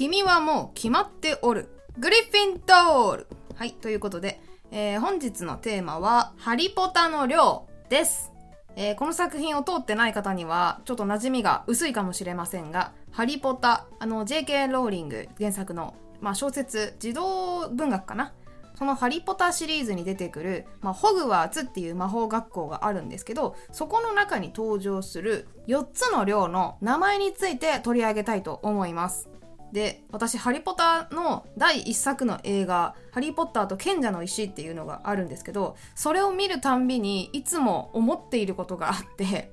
[0.00, 1.68] 君はもう決まっておる。
[1.98, 3.26] グリフィンドール。
[3.54, 8.32] はい、ということで、えー、本日のテーマは、ハリポタの量です。
[8.76, 18.32] えー、この作品を通ってない方には、ちょっと馴染みが薄いかもしれませんが、ハリポタ、あの、JK ローリング原作の、まあ、小説、児童文学かな？
[18.76, 29.29] そのハリポタシリーズに出てくる、まあ、ホグワーツっていう魔法学校があるんですけど、そこの中に登場する4つの寮の名前について取り上げたいと思います。
[29.72, 39.52] で私「ハリポタ」の第1作の映画「ハリー・ポッターと賢者の石」っていうのがあるんですけどそれを見るたんびにいつも思っていることがあって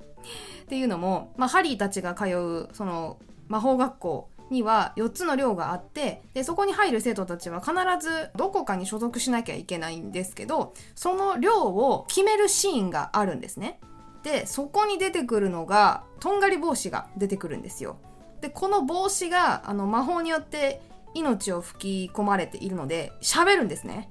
[0.63, 3.17] っていうのも、まあ、ハリーたちが通うその
[3.47, 13.79] 魔法学校には4つの寮があってでそこに入る生徒たちは必ずどこかに所属しなきゃいけないんですけどその寮を決めるシーンがあるんですね。
[14.23, 17.97] でそこに出てくるのがとんがり帽子が出てくるんですよ。
[18.41, 20.81] でこの帽子があの魔法によって
[21.13, 24.09] 命を吹き込まれているので喋るんですね。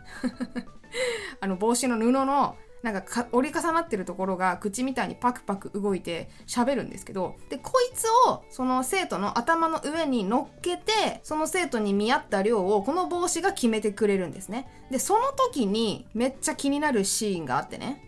[1.41, 14.69] あの帽子の布のなんか折り重なってるところが口みたいにパクパク動いて喋るんですけどでこいつをその生徒の頭の上に乗っけてその生徒に見合った量をこの帽子が決めてくれるんですね。
[14.91, 18.03] でその時にめっちゃ気になるシーンがあってね。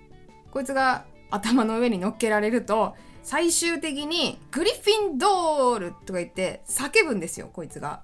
[0.53, 8.03] こいつが頭の上に乗っけられると最終的にグリフィンドールとか言って叫ぶんですよ、こいつが。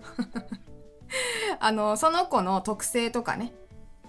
[1.61, 3.53] あの、その子の特性とかね、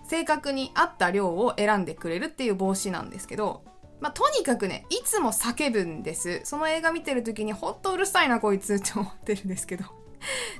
[0.07, 3.63] 正確に合った量を選んでくれるっていう帽子なんですけど、
[3.99, 6.41] まあ、とにかくね、いつも叫ぶんです。
[6.43, 9.85] その映画見てる時にほんとうるさいなこいつって思ってるんですけど。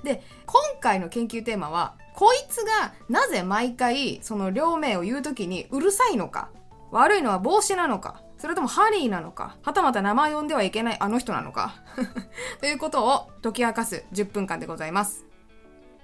[0.03, 6.49] で、今回の研究テーマは、こいつがなぜ毎回その両名を言う時にうるさいのか、
[6.91, 9.57] 悪いのは帽子なのか、それともハリーなのか？
[9.63, 11.73] はたまた名前呼んではいけないあの人なのか？
[12.61, 15.25] ということを解き明かす10分間でございます。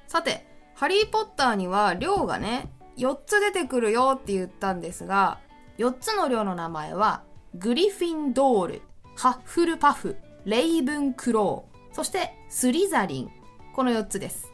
[0.07, 5.37] さて、ハリー・ポッターには寮がね、4つ出てくるよって言ったんですが、
[5.77, 7.21] 4つの寮の名前は、
[7.53, 8.81] グリフィンドール、
[9.15, 13.31] ハッフルパフ、レイブンクロー、そしてスリザリン。
[13.75, 14.51] この4つです。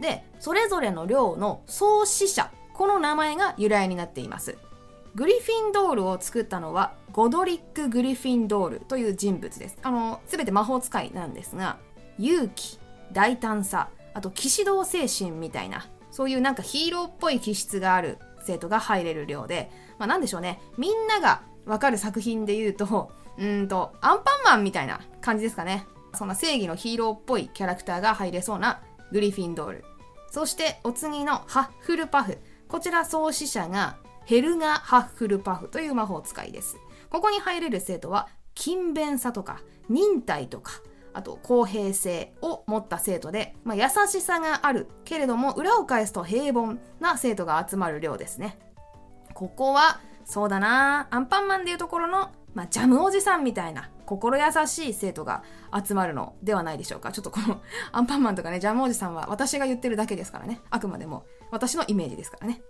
[0.00, 4.58] で、それぞれの寮の創始者、この名前が由来になっています。
[5.14, 9.78] グリフィンドールを作ったのはゴドリック・グリフィンドールという人物です。
[9.82, 11.78] あの、すべて魔法使いなんですが、
[12.18, 12.78] 勇気、
[13.12, 25.86] 大胆さ、あと騎士道精神みたいな、そういうなんかヒーローっぽい気質がある生徒が入れる量で、まあなんでしょうね、みんながわかる作品で言うと、うんと、アンパンマンみたいな感じですかね。
[26.14, 28.80] そんな正義のヒーローっぽいキャラクターが入れそうな
[29.12, 29.84] グリフィンドール。
[30.30, 32.38] そしてお次のハッフルパフ。
[32.68, 36.76] こちら創始者がヘルガ・ハッフルパフという魔法使いです。
[37.10, 40.72] ここに入れる生徒は勤勉さとか忍耐とか
[41.12, 48.58] あと公平性を持った生徒で、まあ、優しさがあるけれども裏を返すと平凡な生徒が集まる量ですね。
[49.34, 55.42] ここはそうだなアンパンマンでいうところの、まあ、ジャムおじさんみたいな心優しい生徒が
[55.84, 57.10] 集まるのではないでしょうか。
[57.10, 57.60] ちょっとこの
[57.90, 60.60] アンパンマンとかねジャムおじさんは私が言ってるだけですからね。
[60.70, 62.62] あくまでも私のイメージですからね。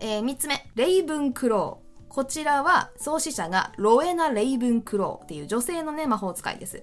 [0.00, 6.82] えー、3つ目レイブンクローこちらは創始者がロエナ・レイブンクローっていう女性のね魔法使いです。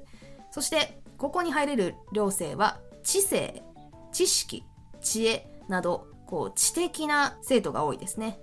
[0.51, 3.61] そしてここに入れる寮生は知性、
[4.13, 4.63] 知識、
[5.01, 8.39] 知恵などこう知的な生徒が多いですね。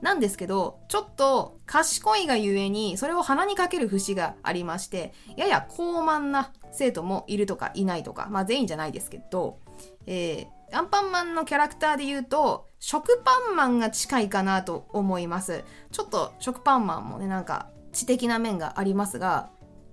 [0.00, 9.58] なんですけど、ちょっと賢いがゆえにそれを鼻にかける節がありまして、やや高慢な生徒もいるとかいないとか、まあ全員じゃないですけど、
[10.06, 15.64] えー、アンパンマンのキャラクターで言うと、食パンマンが近いかなと思います。
[15.90, 19.50] ちょっと食パンマンもね、なんか知的な面がありますが、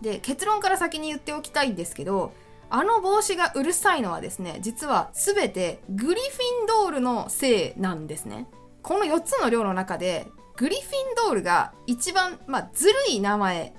[0.00, 2.34] で結論から先に言っておきたいんですけど
[2.68, 8.48] あの帽子がうるさいのはですね実は全てグリフィンドールのせいなんですね。
[8.82, 13.74] この4つの量の中でグリフィンドールが一番、まあ、ずるい名前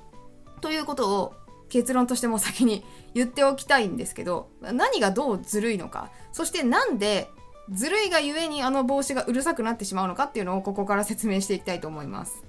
[0.62, 1.34] ということを
[1.70, 2.84] 結論としても先に
[3.14, 6.12] 言っておきたいんですけど何がどうずるいのか。
[6.32, 7.30] そしてなんで
[7.70, 12.44] ずるいがゆえにあの帽子がうるさくなってしまうのかっていうのをここから説明していきたいと思います。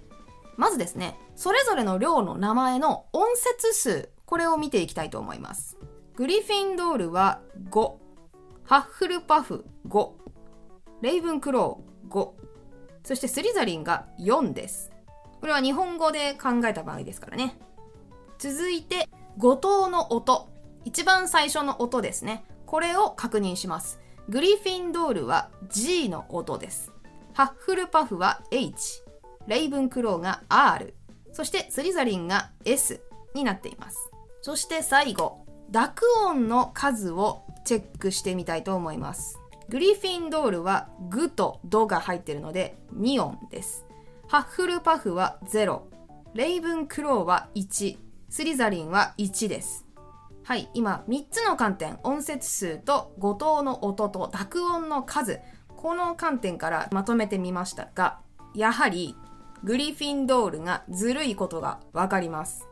[0.56, 5.76] まずですねそれぞれの量の名前の音節数これを見ていきたいと思います。
[6.16, 7.92] グリフィンドールは5
[8.64, 10.10] ハッフルパフ5
[11.00, 12.30] レイブンクロー5
[13.04, 14.90] そしてスリザリンが4です。
[15.40, 17.58] これは日本語で考えた場合ですからね。
[18.38, 20.48] 続いて5頭の音。
[20.84, 22.44] 一番最初の音ですね。
[22.66, 24.00] これを確認します。
[24.28, 26.92] グリフィンドールは G の音です。
[27.32, 29.02] ハッフルパフは H、
[29.46, 30.94] レイブンクローが R、
[31.32, 33.00] そしてスリザリンが S
[33.34, 34.10] になっています。
[34.42, 39.38] そして最後、濁音の数をチェックしてみたいと思います。
[39.70, 43.86] グリフィンドールはグとドが入っているので2音です。
[44.26, 45.80] ハッフルパフは0、
[46.34, 47.96] レイブンクローは1、
[48.28, 49.87] スリザリンは1です。
[50.48, 55.40] はい、今3つの観点、音節数と語頭の音と濁音の数、
[55.76, 58.20] この観点からまとめてみましたが、
[58.54, 59.14] やはり
[59.62, 62.66] グリフィンドールがずるいことがわかります。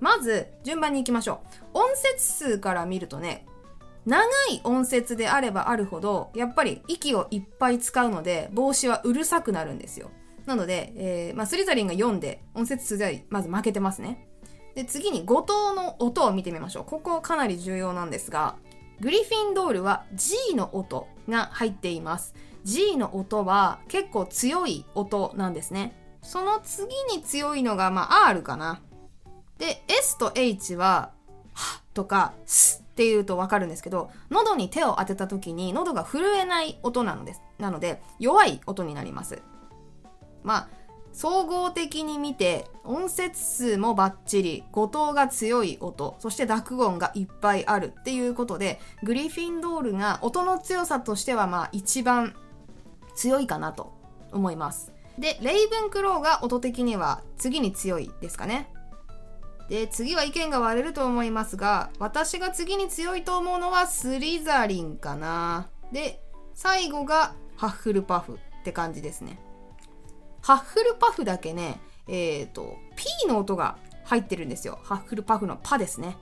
[0.00, 1.42] まず、順番に行きましょ
[1.72, 1.78] う。
[1.78, 3.46] 音節数から見るとね、
[4.06, 10.10] 長い音節であればあるほど、やっぱり息をいっぱい使うので、帽子はうるさくなるんですよ。
[10.46, 14.26] なので、えー、まあ、スリザリンが4で、音節数ではまず負けてますね。
[14.74, 16.84] で次に5頭の音を見てみましょう。
[16.84, 18.56] ここかなり重要なんですが
[19.00, 22.34] グリフィンドールは G の音が入っています。
[22.64, 25.96] G の音は結構強い音なんですね。
[26.22, 28.82] その次に強いのが、まあ、R かな。
[29.58, 31.12] で S と H は
[31.54, 37.42] はとかすっていうとわかるんですけど喉に手を当てた時に喉が震えない音なのです。
[37.58, 39.42] なので弱い音になります。
[40.42, 40.68] まあ
[41.12, 52.34] 総合的に見て音節数もバッチリ語頭が強い音そして濁音がいっぱいあるっていうことでグリフィンドールが音の強さとしてはまあ一番
[53.14, 53.92] 強いかなと
[54.32, 54.92] 思います。
[55.18, 58.72] でレイブンクローが音的には次に強いですかね。
[59.68, 65.68] で次は意見が割れると思いますが私が次に強いと思うのはスリザリンかな。
[65.92, 66.22] で
[66.54, 69.38] 最後がハッフルパフって感じですね。
[70.42, 74.78] ハッフルパフだけね、えっ、ー、と、P の音が入ってるんですよ。
[74.82, 76.16] ハッフルパフのパですね。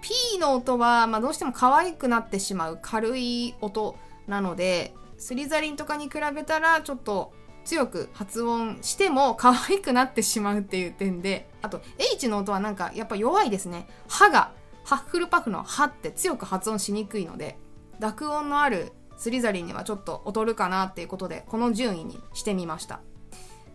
[0.00, 7.32] P の音は、まあ、どうしても可愛くなってしまう軽い音なので、スリザリンとかに比べたらちょっと
[7.64, 11.82] 強く発音しても可愛くなってしまうっていう点で、あと
[12.14, 13.86] H の音はなんかやっぱ弱いですね。
[14.08, 14.52] 歯が、
[14.84, 17.58] ハッフルパフの歯って強く発音しにくいので、
[17.98, 23.00] 濁音のあるスリザリンにはちょっと劣るかなっていうことで、この順位にしてみました。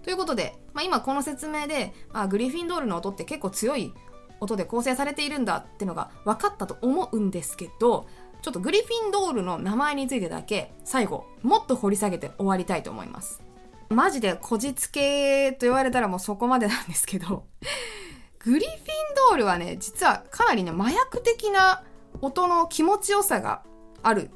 [0.04, 3.94] ということで、まあ、今この説明で、あ、グリフィンドールの音って結構強い
[4.40, 8.08] 音で構成されているんだってのが分かったと思うんですけど、
[8.42, 13.42] ちょっとグリフィンドールの名前についてだけ最後もっと掘り下げて終わりたいと思います。
[13.90, 17.46] マジでこじつけと言われたらもうそこまでなんですけど、
[18.40, 18.80] グリフィン
[19.30, 21.84] ドールはね、実はかなりね、麻薬的な
[22.22, 23.64] 音の気持ちよさが
[24.02, 24.30] ある。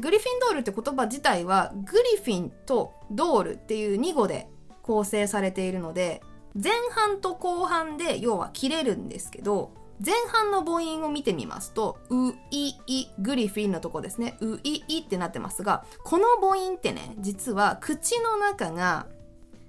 [0.00, 4.48] グリフィンドールって言葉自体はグリフィンとドールっていう2語で
[4.82, 6.22] 構成されているので
[6.54, 9.72] 前半と後半で要は切れるんですけど
[10.04, 14.36] 前半の母音を見てみますと、う、い、い、グリフィンのとこですね。
[14.40, 19.06] う、い、いってなってますが、この母音ってね、実は口の中が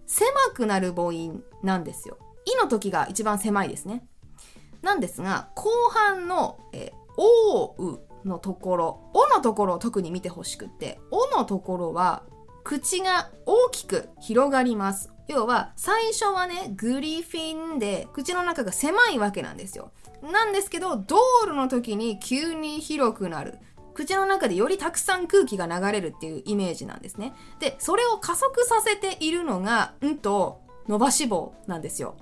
[0.07, 2.17] 狭くなる母音なんですよ。
[2.45, 4.05] いの時が一番狭いですね。
[4.81, 12.23] なんですが、後半の、えおうのところ、おのところを特に見てほしくって、おのところは
[12.63, 15.11] 口が大きく広がります。
[15.27, 19.91] 要は最初はねグリフィンで口の中が狭いわけなんですよ。
[20.21, 23.59] なんですけどドールの時に急に広くなる。
[23.93, 27.33] 口の中でよりたくさん空気が流れるっていうイメージなんですね。
[27.59, 32.17] でそれを加速させているのがんと伸ばし棒なんですよ。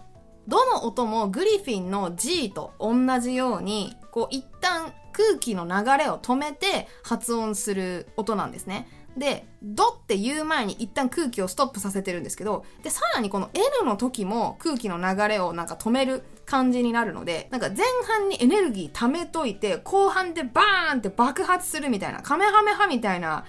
[0.47, 8.87] どの音もグリフィンの G と同じようにこう一旦空気の流れを止めて発音する音なんですね
[9.17, 23.43] で、ドって言う前に一旦空気をストップさせてるんですけど、で、さらにこの N の時も空気の流れをなんか止める感じになるので、なんか前半にエネルギー溜めといて、後半でバーンって爆発するみたいな、カメハメハみたいな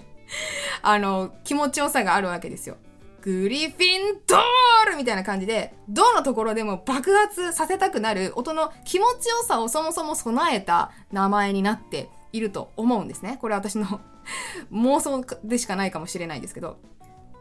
[0.82, 2.76] あの、気持ちよさがあるわけですよ。
[3.24, 13.38] グリフィンドールみたいな感じで、どのところでも爆発させたくなる音の気持ちよさをそもそも備えた名前になっていると思うんですね。
[13.40, 14.02] これ私の
[14.70, 16.76] 妄想でしかないかもしれないですけど。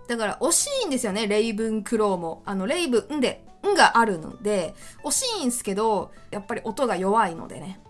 [0.08, 2.44] だから惜しいんですよね、レイブンクローも。
[2.46, 7.82] あの、レイブンで、んがあるので、惜しいんですけど、やっぱり音が弱いのでね。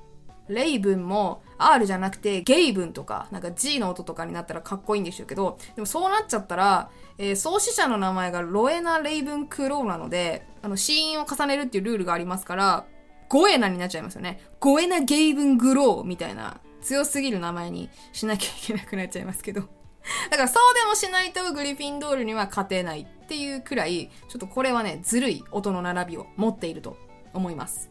[0.49, 12.85] レイブンも R じゃなくてゲイブンとか、なんか G の音とかになったらかっこいいんでしょうけど、でもそうなっちゃったら、えー、創始者の名前がロエナ・レイブン・クローなので、あの、死因を重ねるっていうルールがありますから、
[13.29, 14.41] ゴエナになっちゃいますよね。
[14.59, 19.61] ゴエナ・ゲイブン・グローみたいな強すぎる名前にしなきゃいけなくなっちゃいますけど。
[20.29, 26.97] だからそうでもしないとグリフィンドールには勝てないっていうくらい、ちょっとこれはね、ずるい音の並びを持っていると
[27.33, 27.89] 思います。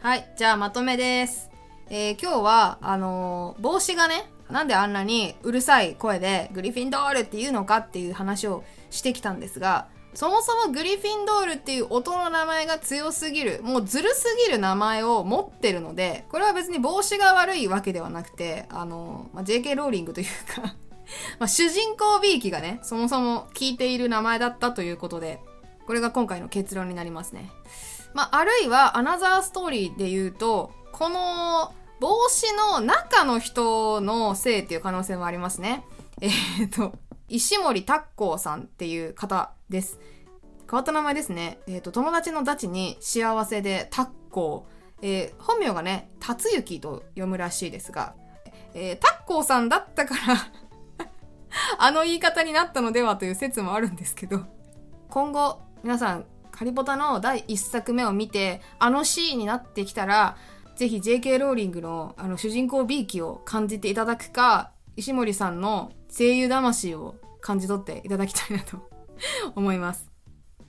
[0.00, 1.53] はい、じゃあまとめです。
[1.90, 20.74] えー、今日は、あのー、帽子がね、なんであんなにうるさい声でグリフィンドールっていうのかっていう話をしてきたんですが、そもそもグリフィンドールっていう音の名前が強すぎる、もうずるすぎる名前を持ってるので、これは別に帽子が悪いわけではなくて、あの、まあ、JK ローリングというか
[21.38, 25.40] ま主人公 B 機がね、そもそも聞いている名前だったということで、
[25.86, 27.50] これが今回の結論になりますね。
[28.14, 35.84] まあ、あるいはアナザーストーリーで言うと、この帽子の中の人のせいっていう可能性もありますね。
[36.20, 36.96] えー、っと、
[37.28, 39.98] 石森拓光さんっていう方です。
[40.70, 41.58] 変わった名前ですね。
[41.66, 48.14] えっ、ー、と、友達のダチに幸せでタッコー、えー、本名がね、達之と読むらしいですが、
[48.72, 50.36] えー、タッコーさんだったから
[51.78, 54.42] あの言い方になったのではという説もあるんですけど、
[55.10, 60.36] 今後、皆さん、カリポタの第1作目を見て、あのシーンになってきたら、
[60.76, 68.90] ぜひ JK ローリングのあの主人公 B 機を感じていただくか、石森さんの声優魂を感じ取っていただきたいなと
[69.54, 70.10] 思います。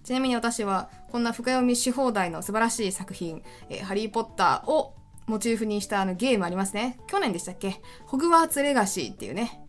[0.04, 4.96] ちなみに私はこんな深読みし放題の素晴らしい作品、えー、ハリーポッターを
[5.26, 7.00] モチーフにしたあのゲームありますね。
[7.08, 7.82] 去年でしたっけ？
[8.06, 9.66] ホグワーツレガシーっていうね、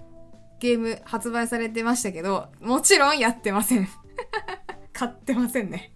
[0.60, 3.88] ゲーム発売されてましたけど、もちろんやってません。
[4.92, 5.95] 買ってませんね。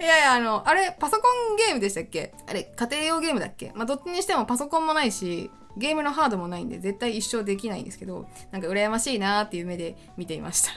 [0.00, 2.32] いやいや、あの、あれ、パソコンゲームでしたっけ？
[2.46, 3.72] あれ、家庭用ゲームだっけ？
[3.74, 10.70] まあ、どっちにしてもパソコンもないし、ゲームのハードもないんで、絶対一生できないんですけど、なんか羨ましいなーっていう目で見ていました。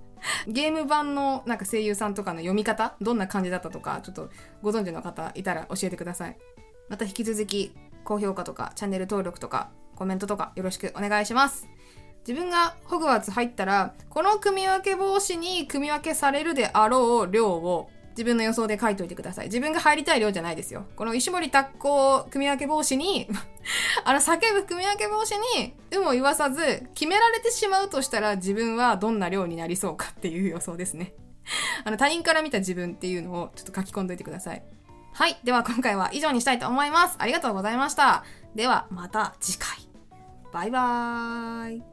[0.46, 2.94] ゲーム版のなんか声優さんとかの読み方？
[3.00, 4.30] どんな感じだったとかちょっと
[4.62, 6.36] ご存知の方いたら教えてください。
[6.88, 7.74] また引き続き
[8.04, 11.68] 高評価とかチャンネル登録とかコメントとかよろしくお願いします。
[12.26, 19.46] 自分がホグワーツ入ったらこの組み分け防止に組み分けされるであろう量を自分の予想で書いといてください。
[19.46, 20.86] 自分が入りたい量じゃないですよ。
[20.96, 23.28] この石森拓光組み分け防止に
[24.04, 31.14] あの叫ぶ組み分け防止に、有無を言わさず、決められてしまうとしたら自分はどんな量になりそうかっていう予想ですね。
[31.84, 34.62] あの、他人から見た自分っていうのをちょっと書き込んどいてください。
[35.14, 35.38] はい。
[35.44, 37.16] では今回は以上にしたいと思います。
[37.18, 38.24] ありがとうございました。
[38.54, 39.78] ではまた次回。
[40.52, 41.91] バイバーイ。